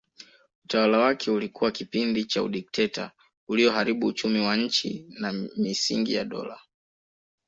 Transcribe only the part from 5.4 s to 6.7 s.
misingi ya dola